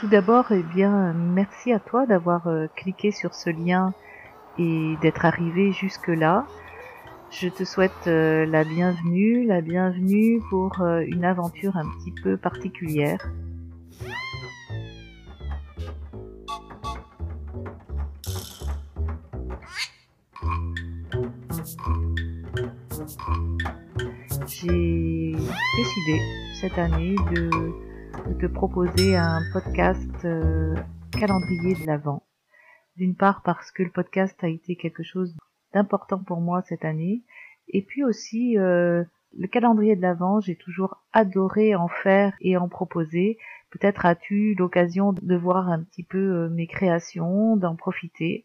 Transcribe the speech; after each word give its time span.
Tout 0.00 0.08
d'abord, 0.08 0.50
eh 0.50 0.62
bien, 0.62 1.12
merci 1.12 1.74
à 1.74 1.78
toi 1.78 2.06
d'avoir 2.06 2.46
euh, 2.46 2.68
cliqué 2.74 3.10
sur 3.10 3.34
ce 3.34 3.50
lien 3.50 3.92
et 4.58 4.94
d'être 5.02 5.26
arrivé 5.26 5.72
jusque-là. 5.72 6.46
Je 7.30 7.50
te 7.50 7.64
souhaite 7.64 8.06
euh, 8.06 8.46
la 8.46 8.64
bienvenue, 8.64 9.44
la 9.44 9.60
bienvenue 9.60 10.40
pour 10.48 10.80
euh, 10.80 11.02
une 11.06 11.26
aventure 11.26 11.76
un 11.76 11.84
petit 11.98 12.12
peu 12.22 12.38
particulière. 12.38 13.28
J'ai 24.46 25.36
décidé 25.76 26.20
cette 26.58 26.78
année 26.78 27.16
de, 27.32 27.89
te 28.38 28.46
proposer 28.46 29.16
un 29.16 29.40
podcast 29.52 30.24
euh, 30.24 30.74
calendrier 31.12 31.74
de 31.74 31.86
l'Avent. 31.86 32.22
D'une 32.96 33.14
part 33.14 33.42
parce 33.42 33.70
que 33.70 33.82
le 33.82 33.90
podcast 33.90 34.36
a 34.42 34.48
été 34.48 34.76
quelque 34.76 35.02
chose 35.02 35.36
d'important 35.74 36.18
pour 36.18 36.40
moi 36.40 36.62
cette 36.62 36.84
année, 36.84 37.22
et 37.68 37.82
puis 37.82 38.04
aussi 38.04 38.58
euh, 38.58 39.04
le 39.36 39.46
calendrier 39.46 39.96
de 39.96 40.02
l'Avent, 40.02 40.40
j'ai 40.40 40.56
toujours 40.56 41.02
adoré 41.12 41.74
en 41.74 41.88
faire 41.88 42.34
et 42.40 42.56
en 42.56 42.68
proposer. 42.68 43.38
Peut-être 43.70 44.04
as-tu 44.04 44.54
l'occasion 44.54 45.12
de 45.12 45.36
voir 45.36 45.68
un 45.68 45.82
petit 45.82 46.02
peu 46.02 46.18
euh, 46.18 46.48
mes 46.48 46.66
créations, 46.66 47.56
d'en 47.56 47.76
profiter. 47.76 48.44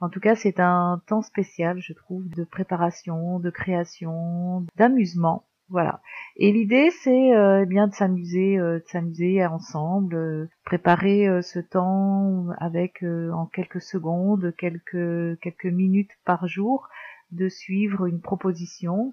En 0.00 0.10
tout 0.10 0.20
cas, 0.20 0.36
c'est 0.36 0.60
un 0.60 1.00
temps 1.06 1.22
spécial, 1.22 1.80
je 1.80 1.94
trouve, 1.94 2.28
de 2.28 2.44
préparation, 2.44 3.40
de 3.40 3.50
création, 3.50 4.66
d'amusement. 4.76 5.46
Voilà. 5.68 6.00
Et 6.36 6.52
l'idée, 6.52 6.90
c'est 7.02 7.34
euh, 7.34 7.62
eh 7.62 7.66
bien 7.66 7.88
de 7.88 7.94
s'amuser, 7.94 8.56
euh, 8.56 8.78
de 8.78 8.84
s'amuser 8.86 9.44
ensemble, 9.44 10.14
euh, 10.14 10.48
préparer 10.64 11.42
ce 11.42 11.58
temps 11.58 12.46
avec 12.58 13.02
en 13.02 13.46
quelques 13.46 13.80
secondes, 13.80 14.54
quelques 14.56 15.38
quelques 15.40 15.66
minutes 15.66 16.12
par 16.24 16.46
jour, 16.46 16.88
de 17.32 17.48
suivre 17.48 18.06
une 18.06 18.20
proposition 18.20 19.12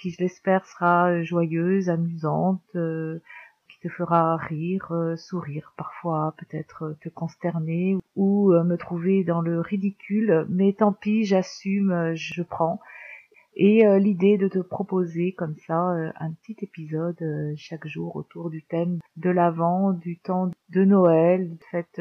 qui, 0.00 0.10
je 0.10 0.18
l'espère, 0.22 0.66
sera 0.66 1.22
joyeuse, 1.22 1.88
amusante, 1.88 2.62
qui 2.72 3.80
te 3.80 3.88
fera 3.88 4.36
rire, 4.36 4.92
sourire, 5.16 5.72
parfois 5.76 6.34
peut-être 6.38 6.96
te 7.00 7.08
consterner 7.08 7.96
ou 8.16 8.52
me 8.52 8.76
trouver 8.76 9.22
dans 9.24 9.40
le 9.40 9.60
ridicule. 9.60 10.46
Mais 10.48 10.72
tant 10.72 10.92
pis, 10.92 11.24
j'assume, 11.24 12.12
je 12.14 12.42
prends 12.42 12.80
et 13.54 13.86
euh, 13.86 13.98
l'idée 13.98 14.38
de 14.38 14.48
te 14.48 14.58
proposer 14.58 15.32
comme 15.32 15.56
ça 15.66 15.92
euh, 15.92 16.10
un 16.18 16.32
petit 16.32 16.56
épisode 16.62 17.20
euh, 17.20 17.52
chaque 17.56 17.86
jour 17.86 18.16
autour 18.16 18.50
du 18.50 18.62
thème 18.62 18.98
de 19.16 19.30
l'Avent, 19.30 19.92
du 19.92 20.18
temps 20.18 20.50
de 20.70 20.84
Noël, 20.84 21.50
de 21.50 21.64
fête 21.70 22.00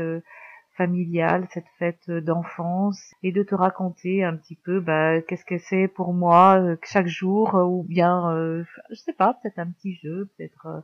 familiale, 0.77 1.47
cette 1.51 1.67
fête 1.77 2.09
d'enfance, 2.09 3.13
et 3.21 3.33
de 3.33 3.43
te 3.43 3.53
raconter 3.53 4.23
un 4.23 4.37
petit 4.37 4.55
peu 4.55 4.79
bah, 4.79 5.21
qu'est-ce 5.21 5.43
que 5.43 5.57
c'est 5.57 5.89
pour 5.89 6.13
moi 6.13 6.75
chaque 6.83 7.07
jour, 7.07 7.53
ou 7.53 7.83
bien, 7.83 8.63
je 8.89 8.95
sais 8.95 9.13
pas, 9.13 9.33
peut-être 9.33 9.59
un 9.59 9.69
petit 9.69 9.95
jeu, 9.95 10.29
peut-être 10.37 10.83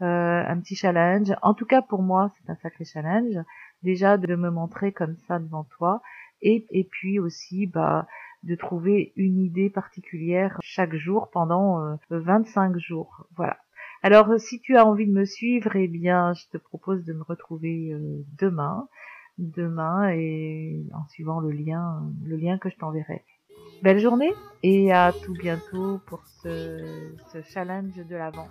un 0.00 0.60
petit 0.60 0.76
challenge. 0.76 1.32
En 1.40 1.54
tout 1.54 1.64
cas, 1.64 1.80
pour 1.80 2.02
moi, 2.02 2.30
c'est 2.36 2.50
un 2.50 2.56
sacré 2.56 2.84
challenge, 2.84 3.38
déjà 3.82 4.18
de 4.18 4.36
me 4.36 4.50
montrer 4.50 4.92
comme 4.92 5.16
ça 5.26 5.38
devant 5.38 5.64
toi, 5.64 6.02
et, 6.42 6.66
et 6.70 6.84
puis 6.84 7.18
aussi, 7.18 7.66
bah, 7.66 8.06
de 8.44 8.54
trouver 8.54 9.12
une 9.16 9.38
idée 9.40 9.70
particulière 9.70 10.58
chaque 10.62 10.94
jour 10.94 11.30
pendant 11.30 11.98
25 12.10 12.74
euh, 12.74 12.78
jours. 12.78 13.26
Voilà. 13.36 13.56
Alors 14.02 14.30
euh, 14.30 14.38
si 14.38 14.60
tu 14.60 14.76
as 14.76 14.86
envie 14.86 15.06
de 15.06 15.12
me 15.12 15.24
suivre, 15.24 15.74
eh 15.76 15.88
bien 15.88 16.34
je 16.34 16.44
te 16.52 16.58
propose 16.58 17.04
de 17.04 17.14
me 17.14 17.22
retrouver 17.22 17.92
euh, 17.92 18.22
demain, 18.38 18.86
demain 19.38 20.10
et 20.10 20.84
en 20.92 21.06
suivant 21.08 21.40
le 21.40 21.50
lien, 21.50 22.02
que 22.60 22.68
je 22.68 22.76
t'enverrai. 22.76 23.24
Belle 23.82 23.98
journée 23.98 24.32
et 24.62 24.92
à 24.92 25.12
tout 25.12 25.34
bientôt 25.34 26.00
pour 26.06 26.22
ce, 26.42 26.78
ce 27.32 27.42
challenge 27.42 27.96
de 27.96 28.16
l'avant. 28.16 28.48